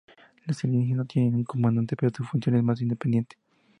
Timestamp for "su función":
2.11-2.55